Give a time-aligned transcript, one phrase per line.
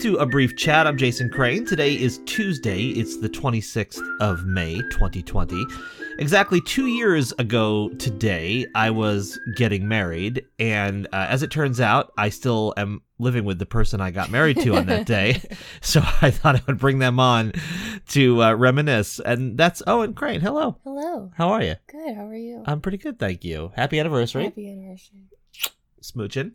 [0.00, 0.86] To a brief chat.
[0.86, 1.66] I'm Jason Crane.
[1.66, 2.84] Today is Tuesday.
[2.84, 5.62] It's the 26th of May, 2020.
[6.18, 12.14] Exactly two years ago today, I was getting married, and uh, as it turns out,
[12.16, 15.42] I still am living with the person I got married to on that day.
[15.82, 17.52] so I thought I would bring them on
[18.08, 19.20] to uh, reminisce.
[19.20, 20.40] And that's Owen Crane.
[20.40, 20.78] Hello.
[20.82, 21.30] Hello.
[21.36, 21.74] How are you?
[21.88, 22.16] Good.
[22.16, 22.62] How are you?
[22.64, 23.70] I'm pretty good, thank you.
[23.76, 24.44] Happy anniversary.
[24.44, 25.24] Happy anniversary.
[26.00, 26.52] Smooching.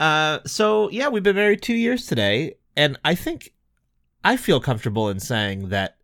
[0.00, 3.52] Uh, so yeah, we've been married two years today, and I think
[4.24, 5.96] I feel comfortable in saying that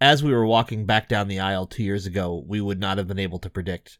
[0.00, 3.06] as we were walking back down the aisle two years ago, we would not have
[3.06, 3.98] been able to predict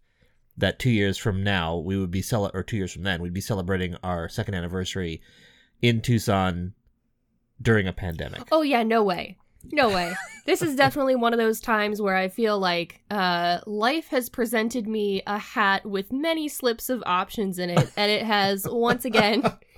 [0.56, 3.40] that two years from now we would be or two years from then we'd be
[3.40, 5.22] celebrating our second anniversary
[5.80, 6.74] in Tucson
[7.60, 8.42] during a pandemic.
[8.52, 9.36] Oh yeah, no way.
[9.72, 10.14] No way.
[10.46, 14.86] this is definitely one of those times where I feel like uh, life has presented
[14.86, 19.42] me a hat with many slips of options in it, and it has once again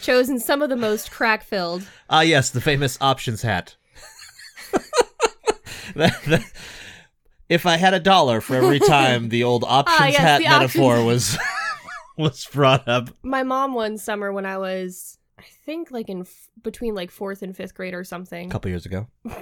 [0.00, 1.82] chosen some of the most crack filled.
[2.10, 3.76] Ah, yes, the famous options hat.
[5.94, 6.52] That- that-
[7.48, 10.94] if I had a dollar for every time the old options Ah, yes, hat metaphor
[10.96, 11.38] options- was
[12.16, 16.48] was brought up, My mom one summer when I was, I think, like in f-
[16.62, 19.06] between like fourth and fifth grade or something, a couple years ago.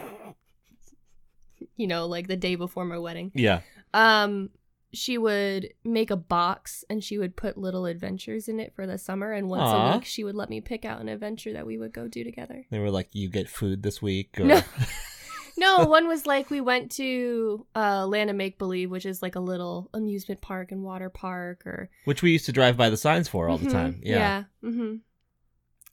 [1.76, 3.32] You know, like the day before my wedding.
[3.34, 3.60] Yeah.
[3.94, 4.50] um
[4.94, 8.96] she would make a box and she would put little adventures in it for the
[8.98, 9.92] summer and once Aw.
[9.92, 12.24] a week she would let me pick out an adventure that we would go do
[12.24, 14.60] together They were like, "You get food this week," or No.
[15.56, 19.36] no one was like we went to uh land of make believe which is like
[19.36, 22.96] a little amusement park and water park or which we used to drive by the
[22.96, 24.00] signs for all the Mhm, time.
[24.02, 24.16] Yeah.
[24.16, 24.94] yeah mm-hmm.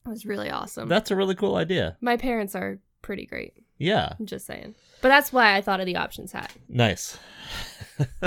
[0.05, 1.95] it was really awesome That's a really cool idea.
[2.01, 4.13] my parents are pretty great Yeah.
[4.19, 7.19] i'm just saying but that's why i thought of the options hat Nice.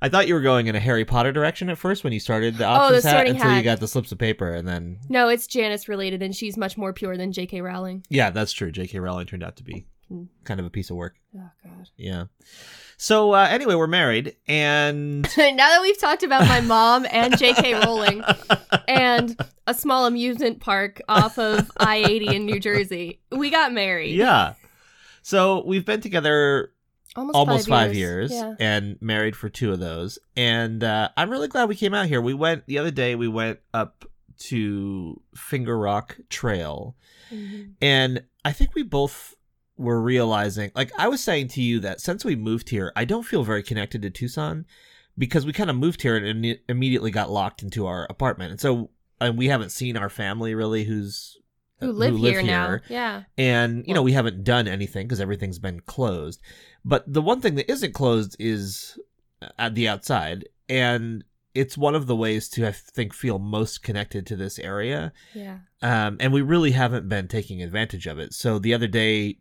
[0.00, 2.56] I thought you were going in a Harry Potter direction at first when you started
[2.56, 5.28] the Oh, options the hat until you got the slips of paper and then no
[5.28, 8.70] it's janice related and she's much more pure than jk rowling Yeah, that's true.
[8.70, 8.98] J.K.
[9.00, 10.24] Rowling turned out to be Hmm.
[10.44, 11.16] kind of a piece of work.
[11.36, 12.24] oh god Yeah.
[12.96, 17.74] So uh, anyway, we're married, and now that we've talked about my mom and J.K.
[17.74, 18.24] Rowling
[18.88, 19.38] and
[19.68, 24.16] a small amusement park off of I 80 in New Jersey, we got married.
[24.16, 24.54] yeah.
[25.22, 26.72] So we've been together
[27.18, 28.54] Almost, almost five, years, Yeah.
[28.60, 30.18] and married for two of those.
[30.36, 32.20] And uh, I'm really glad we came out here.
[32.20, 33.14] We went the other day.
[33.16, 34.04] We went up
[34.38, 36.94] to Finger Rock Trail,
[37.32, 37.72] Mhm.
[37.82, 39.34] and I think we both
[39.76, 40.70] were realizing.
[40.74, 43.62] Like I was saying to you that since we moved here, I don't feel very
[43.62, 44.64] connected to Tucson
[45.16, 48.60] because we kind of moved here and imme- immediately got locked into our apartment, and
[48.60, 48.90] so
[49.20, 51.37] and we haven't seen our family really, who's
[51.80, 52.78] uh, Who live here now.
[52.88, 53.22] Yeah.
[53.36, 56.40] and you know we haven't done anything because everything's been closed.
[56.84, 58.98] But the one thing that isn't closed is
[59.42, 60.48] uh, at the outside.
[60.68, 61.24] And
[61.54, 65.12] it's one of the ways to i think feel most connected to this area.
[65.34, 65.58] Yeah.
[65.82, 68.32] um, and we really haven't been taking advantage of it.
[68.34, 69.38] So the other day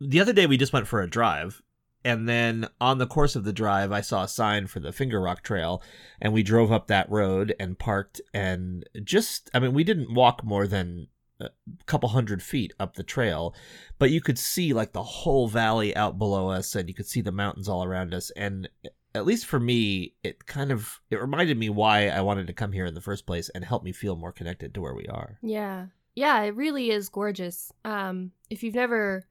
[0.00, 1.62] the other day we just went for a drive.
[2.06, 5.20] And then on the course of the drive i saw a sign for the finger
[5.20, 5.82] rock trail.
[6.20, 10.44] And we drove up that road and parked and just i mean we didn't walk
[10.44, 11.08] more than
[11.40, 11.50] a
[11.86, 13.54] couple hundred feet up the trail
[13.98, 17.20] but you could see like the whole valley out below us and you could see
[17.20, 18.68] the mountains all around us and
[19.14, 22.72] at least for me it kind of it reminded me why i wanted to come
[22.72, 25.38] here in the first place and help me feel more connected to where we are
[25.42, 25.86] Yeah.
[26.16, 27.72] Yeah, it really is gorgeous.
[27.84, 29.26] Um, if you've never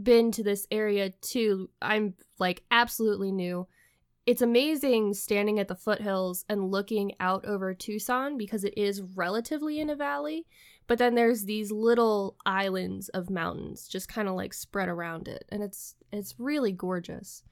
[0.00, 3.68] been to this area too, I'm like absolutely new.
[4.26, 9.80] It's amazing standing at the foothills and looking out over Tucson because it is relatively
[9.80, 10.46] in a valley,
[10.86, 15.44] but then there's these little islands of mountains just kind of like spread around it
[15.50, 17.42] and it's it's really gorgeous.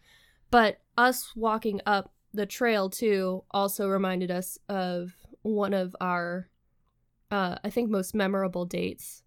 [0.51, 6.49] But us walking up the trail too also reminded us of one of our
[7.31, 9.23] uh I think most memorable dates,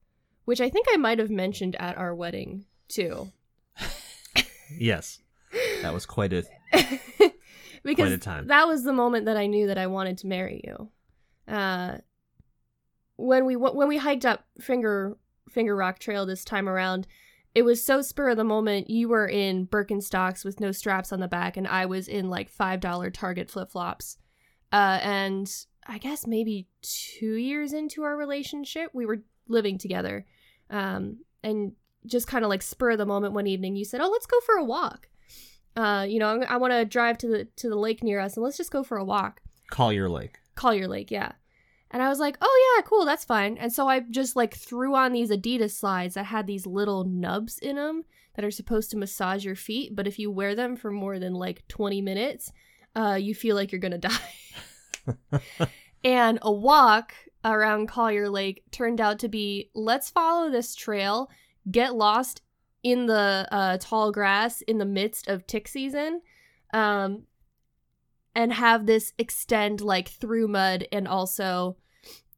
[0.46, 3.32] which I think I might have mentioned at our wedding too.
[4.78, 5.20] yes
[5.82, 6.44] that was quite a
[7.84, 8.48] Quite because a time.
[8.48, 10.90] that was the moment that I knew that I wanted to marry you.
[11.54, 11.98] Uh,
[13.16, 15.18] when we when we hiked up Finger
[15.50, 17.08] Finger Rock Trail this time around,
[17.54, 18.90] it was so spur of the moment.
[18.90, 22.50] You were in Birkenstocks with no straps on the back, and I was in like
[22.50, 24.18] five dollar Target flip flops.
[24.72, 25.52] Uh, and
[25.86, 30.26] I guess maybe two years into our relationship, we were living together,
[30.70, 31.74] um, and
[32.06, 34.40] just kind of like spur of the moment one evening, you said, "Oh, let's go
[34.42, 35.10] for a walk."
[35.76, 38.36] Uh, you know, I, I want to drive to the to the lake near us,
[38.36, 39.42] and let's just go for a walk.
[39.70, 41.32] collier lake Collier Lake, yeah.
[41.94, 43.56] And I was like, oh yeah, cool, that's fine.
[43.60, 47.60] And so I just like threw on these Adidas slides that had these little nubs
[47.60, 48.04] in them
[48.36, 51.36] that are supposed to massage your feet, but if you wear them for more than
[51.36, 52.52] like 20 minutes,
[52.96, 55.40] uh, you feel like you're gonna die.
[56.04, 57.14] and a walk
[57.46, 61.30] around Collier Lake turned out to be let's follow this trail,
[61.70, 62.42] get lost
[62.82, 66.22] in the uh, tall grass in the midst of tick season,
[66.74, 67.24] um,
[68.34, 71.78] and have this extend like through mud and also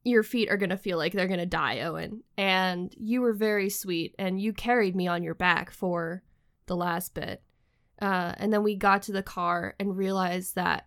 [0.05, 2.23] your feet are going to feel like they're going to die, Owen.
[2.37, 6.23] And you were very sweet and you carried me on your back for
[6.67, 7.41] the last bit.
[8.01, 10.85] Uh, and then we got to the car and realized that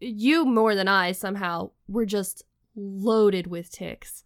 [0.00, 2.42] you more than I somehow were just
[2.74, 4.24] loaded with ticks.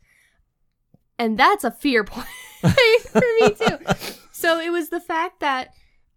[1.18, 2.26] And that's a fear point
[2.60, 3.78] for me too.
[4.36, 5.70] So it was the fact that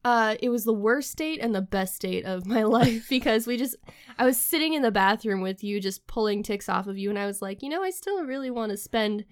[0.07, 3.57] uh, it was the worst date and the best date of my life because we
[3.57, 3.75] just
[4.17, 7.19] I was sitting in the bathroom with you just pulling ticks off of you and
[7.19, 9.25] I was like, you know, I still really want to spend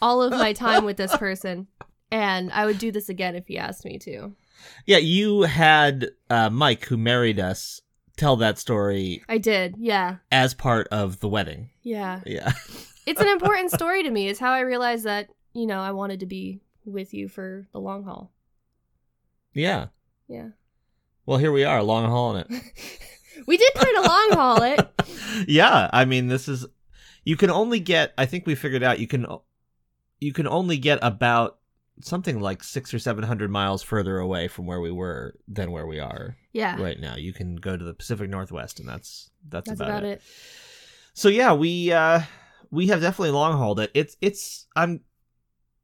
[0.00, 1.66] all of my time with this person
[2.12, 4.32] and I would do this again if he asked me to.
[4.86, 7.80] Yeah, you had uh, Mike, who married us,
[8.16, 9.74] tell that story I did.
[9.78, 10.18] Yeah.
[10.30, 11.70] as part of the wedding.
[11.82, 12.20] Yeah.
[12.24, 12.52] Yeah.
[13.06, 14.28] It's an important story to me.
[14.28, 17.80] It's how I realized that, you know, I wanted to be with you for the
[17.80, 18.30] long haul.
[19.52, 19.86] Yeah.
[20.30, 20.48] Yeah.
[21.26, 22.62] Well, here we are, long hauling it.
[23.46, 24.88] We did kind of long haul it.
[25.48, 26.66] yeah, I mean, this is
[27.24, 28.12] you can only get.
[28.18, 29.24] I think we figured out you can
[30.20, 31.56] you can only get about
[32.02, 35.86] something like six or seven hundred miles further away from where we were than where
[35.86, 36.80] we are Yeah.
[36.80, 37.16] right now.
[37.16, 40.18] You can go to the Pacific Northwest, and that's that's, That's about, about it.
[40.18, 40.22] it.
[41.14, 42.20] So yeah, we uh
[42.70, 43.90] we have definitely long hauled it.
[43.94, 45.00] It's it's I'm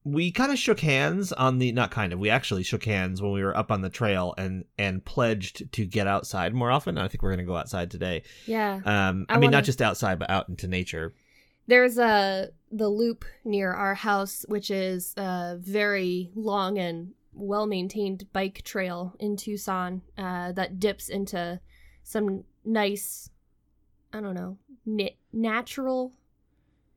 [0.06, 3.32] we kind of shook hands on the not kind of we actually shook hands when
[3.32, 6.96] we were up on the trail and and pledged to get outside more often.
[6.96, 8.22] I think we're gonna go outside today.
[8.46, 8.74] Yeah.
[8.84, 11.12] Um, I, I mean wanna- not just outside but out into nature.
[11.66, 18.32] There's a the loop near our house, which is a very long and well maintained
[18.32, 21.60] bike trail in Tucson uh, that dips into
[22.04, 23.28] some nice,
[24.12, 26.12] I don't know, na- natural,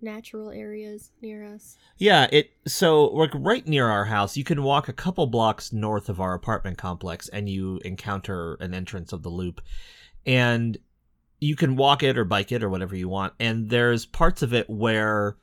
[0.01, 1.77] natural areas near us.
[1.97, 6.09] Yeah, it so like right near our house, you can walk a couple blocks north
[6.09, 9.61] of our apartment complex and you encounter an entrance of the loop.
[10.25, 10.77] And
[11.39, 13.33] you can walk it or bike it or whatever you want.
[13.39, 15.37] And there's parts of it where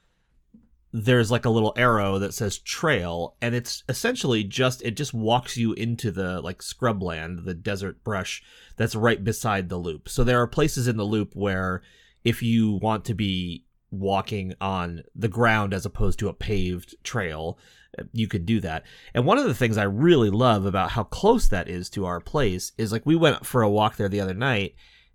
[0.92, 5.56] there's like a little arrow that says trail and it's essentially just it just walks
[5.56, 8.42] you into the like scrubland, the desert brush
[8.76, 10.08] that's right beside the loop.
[10.08, 11.82] So there are places in the loop where
[12.24, 17.58] if you want to be walking on the ground as opposed to a paved trail,
[17.98, 18.84] uh, you could do that.
[19.14, 22.20] And one of the things I really love about how close that is to our
[22.20, 24.74] place is like we went for a walk there the other night,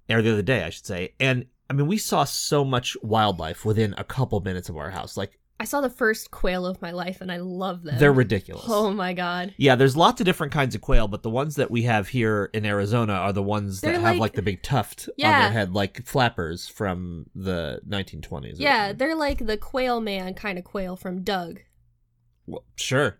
[0.10, 1.14] or the other day, I should say.
[1.20, 5.16] And I mean, we saw so much wildlife within a couple minutes of our house.
[5.16, 8.00] Like, I saw the first quail of my life, and I love them.
[8.00, 8.66] they're ridiculous.
[8.68, 9.54] Oh my god!
[9.58, 12.50] Yeah, there's lots of different kinds of quail, but the ones that we have here
[12.54, 15.52] in Arizona are the ones that They're have like- like the big tuft on their
[15.52, 18.56] head, like flappers from the 1920s.
[18.58, 21.60] Yeah, they're like the quail man kind of quail from Doug.
[22.48, 23.20] Well, sure.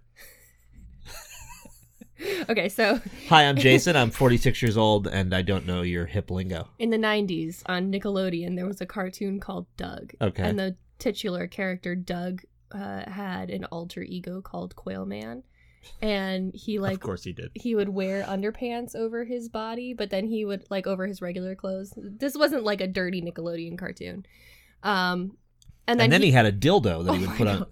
[2.50, 3.00] Okay, so
[3.30, 3.96] Hi, I'm Jason.
[3.96, 6.68] I'm 46 years old, and I don't know your hip lingo.
[6.78, 10.14] in the 90s on Nickelodeon, there was a cartoon called Doug.
[10.22, 10.44] Okay.
[10.44, 15.44] And the titular character, Doug, uh, had an alter ego called Quail Man.
[16.02, 17.50] And he, like, of course he did.
[17.56, 21.56] he would wear underpants over his body, but then he would, like, over his regular
[21.56, 21.94] clothes.
[21.98, 24.26] This wasn't like a dirty Nickelodeon cartoon.
[24.84, 25.38] Um,
[25.88, 27.66] and then, And then he, he had a dildo that Oh he would put on.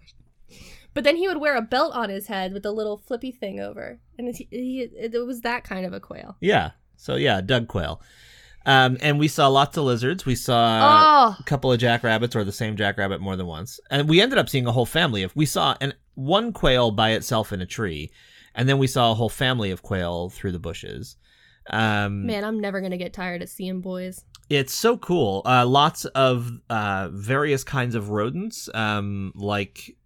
[0.95, 3.59] But then he would wear a belt on his head with a little flippy thing
[3.59, 6.36] over, and he, it was that kind of a quail.
[6.41, 6.71] Yeah.
[6.98, 8.01] So yeah, Doug Quail.
[8.69, 10.27] Um, and we saw lots of lizards.
[10.27, 13.79] We saw oh, a couple of jackrabbits, or the same jackrabbit more than once.
[13.89, 15.35] And we ended up seeing a whole family of.
[15.35, 18.11] We saw an one quail by itself in a tree,
[18.53, 21.15] and then we saw a whole family of quail through the bushes.
[21.71, 24.23] Um, man, I'm never gonna get tired of seeing boys.
[24.51, 25.41] It's so cool.
[25.45, 29.97] Uh, lots of uh, various kinds of rodents, um, like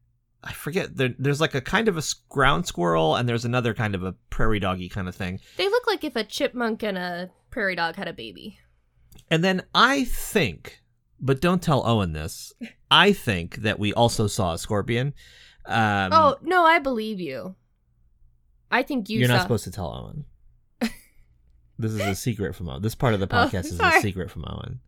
[0.41, 0.96] I forget.
[0.96, 4.15] There, there's like a kind of a ground squirrel, and there's another kind of a
[4.34, 5.40] prairie doggy kind of thing.
[5.58, 8.58] They look like if a chipmunk and a prairie dog had a baby.
[9.30, 10.82] And then I think,
[11.20, 12.52] but don't tell Owen this.
[12.90, 15.13] I think that we also saw a scorpion.
[15.66, 17.54] Um, oh no, I believe you.
[18.72, 19.36] I think you you're saw.
[19.36, 20.25] not supposed to tell Owen.
[21.78, 22.82] this is a secret from Owen.
[22.82, 24.80] This part of the Oh, podcast is a secret from Owen.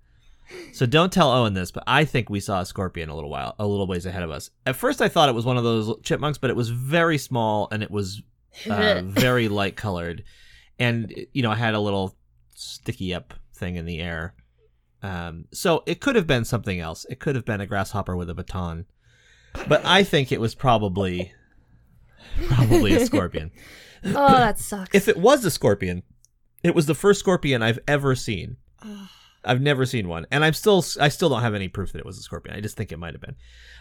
[0.74, 3.54] So don't tell Owen this, but I think we saw a scorpion a little while,
[3.60, 4.50] a little ways ahead of us.
[4.66, 7.68] At first, I thought it was one of those chipmunks, but it was very small
[7.72, 8.24] and it was
[8.70, 10.24] uh, very light colored,
[10.80, 12.16] and you know, I had a little
[12.56, 14.34] sticky up thing in the air.
[15.04, 17.06] Um, so it could have been something else.
[17.10, 18.86] It could have been a grasshopper with a baton,
[19.68, 21.32] but I think it was probably
[22.48, 23.52] probably a scorpion.
[24.04, 24.96] oh, that sucks.
[24.96, 26.04] If it was a scorpion,
[26.64, 28.58] it was the first scorpion I've ever seen.
[29.44, 32.06] I've never seen one, and I'm still I still don't have any proof that it
[32.06, 32.56] was a scorpion.
[32.56, 33.36] I just think it might have been.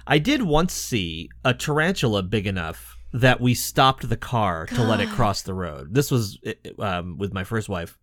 [0.07, 4.99] I did once see a tarantula big enough that we stopped the car to let
[4.99, 5.95] it cross the road.
[5.95, 6.37] This was
[6.81, 7.97] um, with my first wife.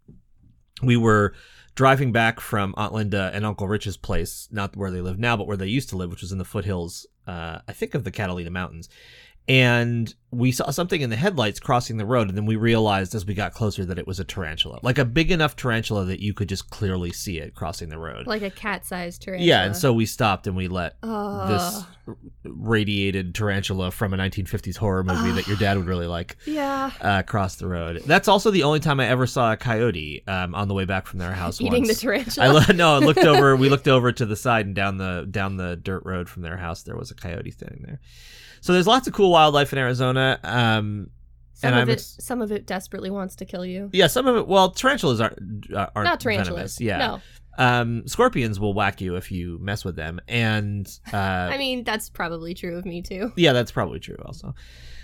[0.81, 1.33] We were
[1.75, 5.47] driving back from Aunt Linda and Uncle Rich's place, not where they live now, but
[5.47, 8.11] where they used to live, which was in the foothills, uh, I think, of the
[8.11, 8.87] Catalina Mountains.
[9.51, 13.25] And we saw something in the headlights crossing the road, and then we realized as
[13.25, 16.33] we got closer that it was a tarantula, like a big enough tarantula that you
[16.33, 18.27] could just clearly see it crossing the road.
[18.27, 19.45] Like a cat-sized tarantula.
[19.45, 22.15] yeah, and so we stopped and we let oh, this
[22.45, 27.21] radiated tarantula from a 1950s horror movie that your dad would really like yeah, uh,
[27.23, 28.03] cross the road.
[28.05, 31.07] That's also the only time I ever saw a coyote um, on the way back
[31.07, 31.59] from their house.
[31.61, 31.89] eating once.
[31.89, 32.47] the tarantula.
[32.47, 33.57] I lo- no, I looked over.
[33.57, 36.55] We looked over to the side and down the down the dirt road from their
[36.55, 36.83] house.
[36.83, 37.99] There was a coyote standing there.
[38.61, 40.39] So there's lots of cool wildlife in Arizona.
[40.43, 41.09] Um,
[41.53, 43.89] some and of I'm it, ex- some of it desperately wants to kill you.
[43.93, 44.47] yeah, some of it.
[44.47, 46.77] Well, tarantulas aren't uh, aren't Not tarantulas.
[46.77, 46.81] venomous.
[46.81, 47.21] Yeah, No,
[47.63, 51.17] um, scorpions will whack you if you mess with them, and uh,
[51.51, 53.31] I mean that's probably true of me too.
[53.35, 54.53] yeah, that's probably true also.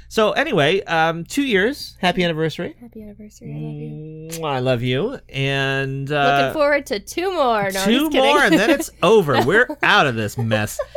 [0.10, 1.98] So anyway, um, two years.
[2.00, 2.75] Happy anniversary.
[2.79, 3.51] Happy anniversary!
[3.53, 4.46] I love you.
[4.46, 5.20] I love you.
[5.29, 7.70] And uh, Looking forward to two more.
[7.72, 9.44] No, two more, and then it's over.
[9.44, 10.79] We're out of this mess.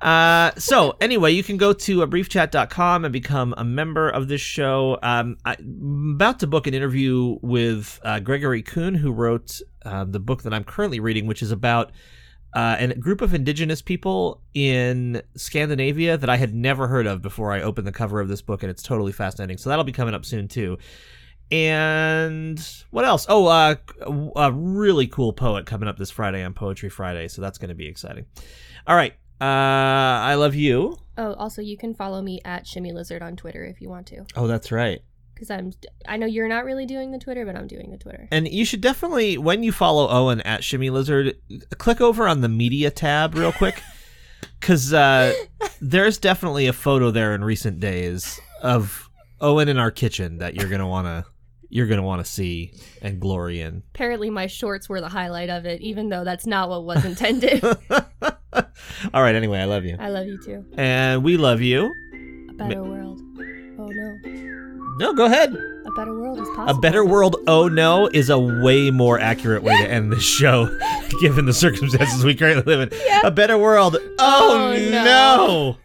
[0.00, 4.40] Uh, so anyway, you can go to uh, briefchat.com and become a member of this
[4.40, 4.98] show.
[5.02, 10.04] Um, I, I'm about to book an interview with uh, Gregory Kuhn, who wrote uh,
[10.04, 11.92] the book that I'm currently reading, which is about
[12.54, 17.52] uh, a group of indigenous people in Scandinavia that I had never heard of before
[17.52, 19.58] I opened the cover of this book, and it's totally fascinating.
[19.58, 20.78] So that'll be coming up soon too.
[21.50, 22.60] And
[22.90, 23.26] what else?
[23.28, 23.76] Oh, uh,
[24.36, 27.74] a really cool poet coming up this Friday on Poetry Friday, so that's going to
[27.74, 28.26] be exciting.
[28.86, 30.96] All right, uh, I love you.
[31.18, 34.24] Oh, also you can follow me at Shimmy Lizard on Twitter if you want to,
[34.34, 35.00] Oh, that's right.
[35.34, 35.72] because I'm.
[36.06, 38.28] I know you're not really doing the Twitter, but I'm doing the Twitter.
[38.30, 41.36] And you should definitely, when you follow Owen at Shimmy Lizard,
[41.78, 43.82] click over on the media tab real quick,
[44.60, 45.32] because uh,
[45.80, 49.08] there's definitely a photo there in recent days of
[49.40, 51.24] Owen in our kitchen that you're gonna wanna
[51.68, 53.82] you're gonna want to see and glory in.
[53.94, 57.62] Apparently, my shorts were the highlight of it, even though that's not what was intended.
[59.14, 59.34] All right.
[59.34, 60.64] Anyway, I love you, I love you too.
[60.76, 61.92] and we love you.
[62.50, 63.20] A better world.
[63.78, 64.18] Oh no,
[64.98, 65.52] No, go ahead.
[65.52, 67.36] a better world is A better world.
[67.46, 70.66] Oh no, is a way more accurate way to end this show,
[71.20, 72.98] given the circumstances we currently live in.
[73.06, 73.20] Yeah.
[73.24, 73.96] A better world.
[74.18, 75.04] Oh, Oh, no.
[75.04, 75.76] no.